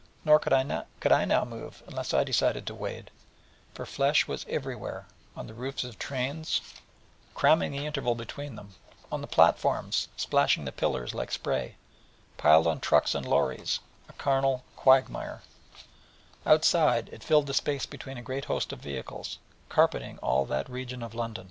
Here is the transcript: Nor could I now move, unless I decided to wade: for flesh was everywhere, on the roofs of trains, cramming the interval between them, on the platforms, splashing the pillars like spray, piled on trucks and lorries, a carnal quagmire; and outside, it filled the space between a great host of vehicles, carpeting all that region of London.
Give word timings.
Nor 0.25 0.39
could 0.39 0.51
I 0.51 0.63
now 1.25 1.45
move, 1.45 1.83
unless 1.85 2.11
I 2.11 2.23
decided 2.23 2.65
to 2.65 2.73
wade: 2.73 3.11
for 3.75 3.85
flesh 3.85 4.27
was 4.27 4.47
everywhere, 4.49 5.05
on 5.35 5.45
the 5.45 5.53
roofs 5.53 5.83
of 5.83 5.99
trains, 5.99 6.59
cramming 7.35 7.71
the 7.71 7.85
interval 7.85 8.15
between 8.15 8.55
them, 8.55 8.73
on 9.11 9.21
the 9.21 9.27
platforms, 9.27 10.07
splashing 10.17 10.65
the 10.65 10.71
pillars 10.71 11.13
like 11.13 11.31
spray, 11.31 11.75
piled 12.35 12.65
on 12.65 12.79
trucks 12.79 13.13
and 13.13 13.27
lorries, 13.27 13.79
a 14.09 14.13
carnal 14.13 14.63
quagmire; 14.75 15.43
and 16.45 16.53
outside, 16.55 17.07
it 17.09 17.23
filled 17.23 17.45
the 17.45 17.53
space 17.53 17.85
between 17.85 18.17
a 18.17 18.23
great 18.23 18.45
host 18.45 18.73
of 18.73 18.79
vehicles, 18.79 19.37
carpeting 19.69 20.17
all 20.17 20.45
that 20.45 20.67
region 20.67 21.03
of 21.03 21.13
London. 21.13 21.39